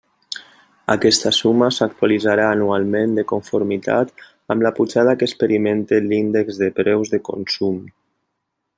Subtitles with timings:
[0.93, 7.25] Aquesta suma s'actualitzarà anualment de conformitat amb la pujada que experimente l'índex de preus de
[7.33, 7.81] consum.